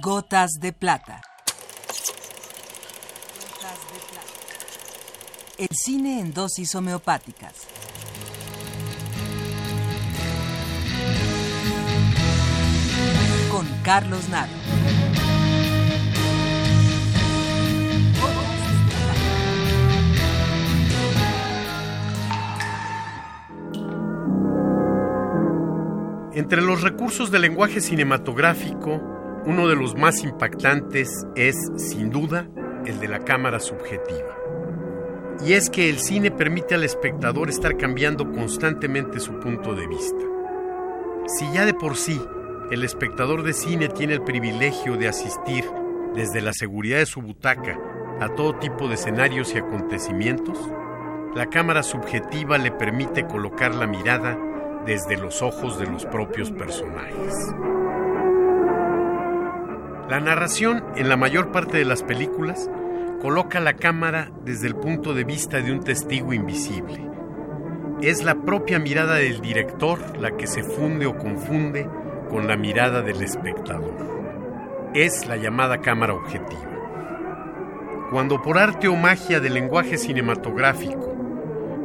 Gotas 0.00 0.50
de 0.60 0.72
plata. 0.72 1.20
El 5.58 5.68
cine 5.72 6.20
en 6.20 6.32
dosis 6.32 6.72
homeopáticas. 6.76 7.54
Con 13.50 13.66
Carlos 13.82 14.28
Naro. 14.28 14.52
Entre 26.34 26.62
los 26.62 26.80
recursos 26.80 27.30
del 27.30 27.42
lenguaje 27.42 27.82
cinematográfico, 27.82 29.02
uno 29.44 29.68
de 29.68 29.76
los 29.76 29.94
más 29.94 30.24
impactantes 30.24 31.26
es, 31.36 31.56
sin 31.76 32.08
duda, 32.08 32.48
el 32.86 33.00
de 33.00 33.08
la 33.08 33.18
cámara 33.18 33.60
subjetiva. 33.60 34.34
Y 35.44 35.52
es 35.52 35.68
que 35.68 35.90
el 35.90 35.98
cine 35.98 36.30
permite 36.30 36.74
al 36.74 36.84
espectador 36.84 37.50
estar 37.50 37.76
cambiando 37.76 38.30
constantemente 38.30 39.20
su 39.20 39.38
punto 39.40 39.74
de 39.74 39.86
vista. 39.86 40.24
Si 41.26 41.52
ya 41.52 41.66
de 41.66 41.74
por 41.74 41.96
sí 41.96 42.18
el 42.70 42.82
espectador 42.82 43.42
de 43.42 43.52
cine 43.52 43.88
tiene 43.88 44.14
el 44.14 44.22
privilegio 44.22 44.96
de 44.96 45.08
asistir 45.08 45.64
desde 46.14 46.40
la 46.40 46.54
seguridad 46.54 46.98
de 46.98 47.06
su 47.06 47.20
butaca 47.20 47.78
a 48.20 48.30
todo 48.30 48.58
tipo 48.58 48.88
de 48.88 48.94
escenarios 48.94 49.54
y 49.54 49.58
acontecimientos, 49.58 50.58
la 51.34 51.46
cámara 51.46 51.82
subjetiva 51.82 52.56
le 52.56 52.70
permite 52.70 53.26
colocar 53.26 53.74
la 53.74 53.86
mirada 53.86 54.38
desde 54.86 55.16
los 55.16 55.42
ojos 55.42 55.78
de 55.78 55.86
los 55.86 56.04
propios 56.06 56.50
personajes. 56.50 57.54
La 60.08 60.20
narración, 60.20 60.84
en 60.96 61.08
la 61.08 61.16
mayor 61.16 61.52
parte 61.52 61.78
de 61.78 61.84
las 61.84 62.02
películas, 62.02 62.68
coloca 63.20 63.60
la 63.60 63.74
cámara 63.74 64.30
desde 64.44 64.66
el 64.66 64.74
punto 64.74 65.14
de 65.14 65.24
vista 65.24 65.60
de 65.60 65.72
un 65.72 65.80
testigo 65.80 66.32
invisible. 66.32 67.08
Es 68.02 68.24
la 68.24 68.34
propia 68.34 68.78
mirada 68.78 69.14
del 69.14 69.40
director 69.40 70.18
la 70.18 70.36
que 70.36 70.46
se 70.46 70.64
funde 70.64 71.06
o 71.06 71.16
confunde 71.16 71.88
con 72.28 72.48
la 72.48 72.56
mirada 72.56 73.00
del 73.00 73.22
espectador. 73.22 73.94
Es 74.92 75.26
la 75.28 75.36
llamada 75.36 75.80
cámara 75.80 76.14
objetiva. 76.14 76.72
Cuando 78.10 78.42
por 78.42 78.58
arte 78.58 78.88
o 78.88 78.96
magia 78.96 79.40
del 79.40 79.54
lenguaje 79.54 79.96
cinematográfico 79.96 81.11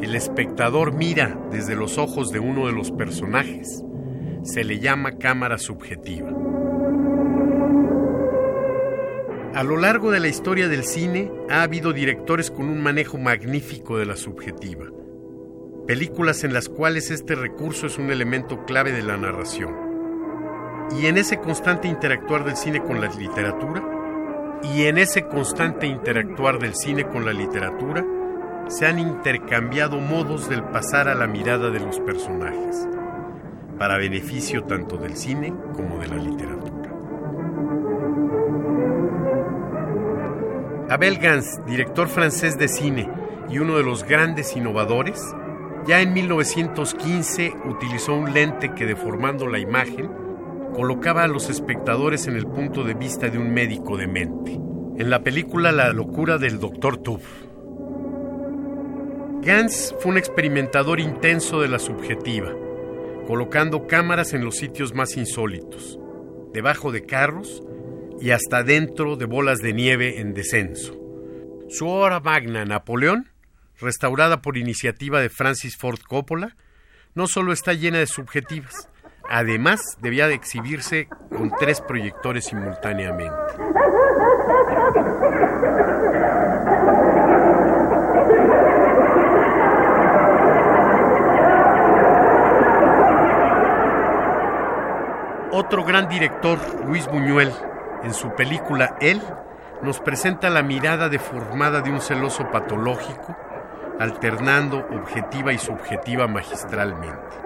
el 0.00 0.14
espectador 0.14 0.92
mira 0.92 1.38
desde 1.50 1.74
los 1.74 1.98
ojos 1.98 2.30
de 2.30 2.38
uno 2.38 2.66
de 2.66 2.72
los 2.72 2.90
personajes, 2.90 3.82
se 4.42 4.64
le 4.64 4.78
llama 4.78 5.18
cámara 5.18 5.58
subjetiva. 5.58 6.30
A 9.54 9.62
lo 9.62 9.78
largo 9.78 10.10
de 10.10 10.20
la 10.20 10.28
historia 10.28 10.68
del 10.68 10.84
cine 10.84 11.32
ha 11.48 11.62
habido 11.62 11.94
directores 11.94 12.50
con 12.50 12.68
un 12.68 12.82
manejo 12.82 13.16
magnífico 13.16 13.96
de 13.96 14.04
la 14.04 14.16
subjetiva. 14.16 14.84
Películas 15.86 16.44
en 16.44 16.52
las 16.52 16.68
cuales 16.68 17.10
este 17.10 17.34
recurso 17.34 17.86
es 17.86 17.96
un 17.96 18.10
elemento 18.10 18.66
clave 18.66 18.92
de 18.92 19.02
la 19.02 19.16
narración. 19.16 19.74
Y 21.00 21.06
en 21.06 21.16
ese 21.16 21.38
constante 21.38 21.88
interactuar 21.88 22.44
del 22.44 22.56
cine 22.56 22.82
con 22.82 23.00
la 23.00 23.08
literatura, 23.08 23.82
y 24.62 24.84
en 24.84 24.98
ese 24.98 25.26
constante 25.26 25.86
interactuar 25.86 26.58
del 26.58 26.74
cine 26.74 27.04
con 27.04 27.24
la 27.24 27.32
literatura, 27.32 28.04
se 28.68 28.86
han 28.86 28.98
intercambiado 28.98 30.00
modos 30.00 30.48
del 30.48 30.62
pasar 30.64 31.08
a 31.08 31.14
la 31.14 31.26
mirada 31.26 31.70
de 31.70 31.80
los 31.80 32.00
personajes, 32.00 32.88
para 33.78 33.96
beneficio 33.96 34.64
tanto 34.64 34.96
del 34.96 35.16
cine 35.16 35.54
como 35.74 35.98
de 35.98 36.08
la 36.08 36.16
literatura. 36.16 36.76
Abel 40.88 41.18
Gans, 41.18 41.60
director 41.66 42.08
francés 42.08 42.58
de 42.58 42.68
cine 42.68 43.08
y 43.48 43.58
uno 43.58 43.76
de 43.76 43.82
los 43.82 44.04
grandes 44.04 44.56
innovadores, 44.56 45.22
ya 45.86 46.00
en 46.00 46.12
1915 46.12 47.54
utilizó 47.64 48.14
un 48.14 48.32
lente 48.32 48.74
que 48.74 48.86
deformando 48.86 49.46
la 49.46 49.58
imagen 49.58 50.10
colocaba 50.74 51.24
a 51.24 51.28
los 51.28 51.48
espectadores 51.48 52.26
en 52.26 52.36
el 52.36 52.46
punto 52.46 52.84
de 52.84 52.94
vista 52.94 53.28
de 53.30 53.38
un 53.38 53.54
médico 53.54 53.96
demente, 53.96 54.52
en 54.52 55.10
la 55.10 55.22
película 55.22 55.72
La 55.72 55.92
locura 55.92 56.38
del 56.38 56.58
Dr. 56.58 56.98
Tuff. 56.98 57.45
Gans 59.46 59.94
fue 60.00 60.10
un 60.10 60.18
experimentador 60.18 60.98
intenso 60.98 61.60
de 61.60 61.68
la 61.68 61.78
subjetiva, 61.78 62.52
colocando 63.28 63.86
cámaras 63.86 64.32
en 64.32 64.44
los 64.44 64.56
sitios 64.56 64.92
más 64.92 65.16
insólitos, 65.16 66.00
debajo 66.52 66.90
de 66.90 67.06
carros 67.06 67.62
y 68.20 68.32
hasta 68.32 68.64
dentro 68.64 69.14
de 69.14 69.26
bolas 69.26 69.60
de 69.60 69.72
nieve 69.72 70.20
en 70.20 70.34
descenso. 70.34 70.98
Su 71.68 71.86
obra 71.86 72.18
magna, 72.18 72.64
Napoleón, 72.64 73.28
restaurada 73.78 74.42
por 74.42 74.56
iniciativa 74.56 75.20
de 75.20 75.30
Francis 75.30 75.76
Ford 75.76 76.00
Coppola, 76.00 76.56
no 77.14 77.28
solo 77.28 77.52
está 77.52 77.72
llena 77.72 77.98
de 77.98 78.08
subjetivas, 78.08 78.88
además 79.30 79.80
debía 80.02 80.26
de 80.26 80.34
exhibirse 80.34 81.06
con 81.30 81.52
tres 81.56 81.80
proyectores 81.80 82.46
simultáneamente. 82.46 83.32
Otro 95.52 95.84
gran 95.84 96.08
director, 96.08 96.58
Luis 96.86 97.06
Buñuel, 97.06 97.52
en 98.02 98.12
su 98.12 98.34
película 98.34 98.96
Él, 99.00 99.22
nos 99.80 100.00
presenta 100.00 100.50
la 100.50 100.62
mirada 100.62 101.08
deformada 101.08 101.82
de 101.82 101.90
un 101.90 102.00
celoso 102.00 102.50
patológico, 102.50 103.36
alternando 104.00 104.78
objetiva 104.78 105.52
y 105.52 105.58
subjetiva 105.58 106.26
magistralmente. 106.26 107.36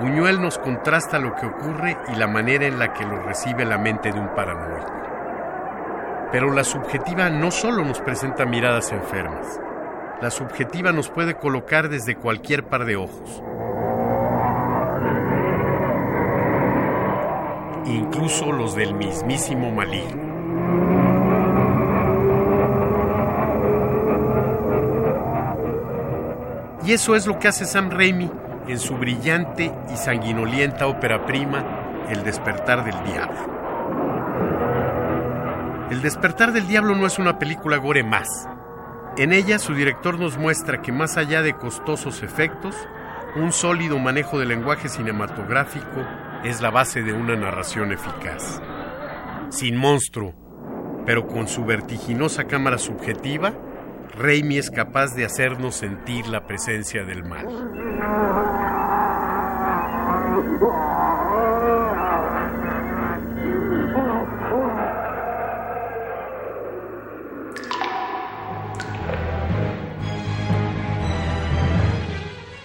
Buñuel 0.00 0.40
nos 0.40 0.58
contrasta 0.58 1.18
lo 1.18 1.34
que 1.34 1.46
ocurre 1.46 1.98
y 2.12 2.16
la 2.16 2.26
manera 2.26 2.64
en 2.64 2.78
la 2.78 2.94
que 2.94 3.04
lo 3.04 3.22
recibe 3.22 3.66
la 3.66 3.76
mente 3.76 4.10
de 4.10 4.18
un 4.18 4.34
paranoico. 4.34 4.92
Pero 6.32 6.50
la 6.50 6.64
subjetiva 6.64 7.28
no 7.28 7.50
solo 7.50 7.84
nos 7.84 8.00
presenta 8.00 8.46
miradas 8.46 8.90
enfermas, 8.92 9.60
la 10.22 10.30
subjetiva 10.30 10.92
nos 10.92 11.10
puede 11.10 11.34
colocar 11.34 11.90
desde 11.90 12.16
cualquier 12.16 12.64
par 12.64 12.86
de 12.86 12.96
ojos, 12.96 13.42
incluso 17.86 18.52
los 18.52 18.74
del 18.74 18.94
mismísimo 18.94 19.70
maligno. 19.70 20.26
Y 26.84 26.92
eso 26.92 27.16
es 27.16 27.26
lo 27.26 27.38
que 27.38 27.48
hace 27.48 27.64
Sam 27.64 27.90
Raimi 27.90 28.30
en 28.68 28.78
su 28.78 28.96
brillante 28.96 29.72
y 29.92 29.96
sanguinolienta 29.96 30.86
ópera 30.86 31.26
prima, 31.26 31.82
El 32.08 32.22
despertar 32.22 32.84
del 32.84 33.02
diablo. 33.02 33.56
El 35.90 36.00
despertar 36.00 36.52
del 36.52 36.68
diablo 36.68 36.94
no 36.94 37.04
es 37.06 37.18
una 37.18 37.38
película 37.38 37.78
gore 37.78 38.04
más. 38.04 38.48
En 39.16 39.32
ella 39.32 39.58
su 39.58 39.74
director 39.74 40.18
nos 40.20 40.38
muestra 40.38 40.82
que 40.82 40.92
más 40.92 41.16
allá 41.16 41.42
de 41.42 41.54
costosos 41.54 42.22
efectos, 42.22 42.76
un 43.34 43.50
sólido 43.50 43.98
manejo 43.98 44.38
del 44.38 44.50
lenguaje 44.50 44.88
cinematográfico 44.88 46.04
es 46.44 46.60
la 46.60 46.70
base 46.70 47.02
de 47.02 47.12
una 47.12 47.36
narración 47.36 47.92
eficaz. 47.92 48.60
Sin 49.50 49.76
monstruo, 49.76 50.34
pero 51.06 51.26
con 51.26 51.48
su 51.48 51.64
vertiginosa 51.64 52.44
cámara 52.44 52.78
subjetiva, 52.78 53.52
Raimi 54.14 54.58
es 54.58 54.70
capaz 54.70 55.14
de 55.14 55.24
hacernos 55.24 55.76
sentir 55.76 56.26
la 56.26 56.46
presencia 56.46 57.04
del 57.04 57.24
mal. 57.24 57.46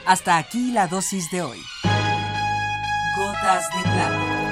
Hasta 0.06 0.38
aquí 0.38 0.72
la 0.72 0.88
dosis 0.88 1.31
de 1.31 1.42
hoy. 1.42 1.60
Gotas 3.16 3.69
de 3.72 3.81
plata. 3.84 4.50